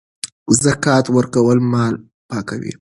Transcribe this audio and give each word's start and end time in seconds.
زکات 0.63 1.05
ورکول 1.15 1.59
مال 1.71 1.95
پاکوي. 2.29 2.69